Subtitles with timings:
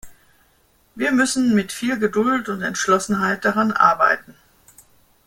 [0.95, 4.33] Wir müssen mit viel Geduld und Entschlossenheit daran arbeiten.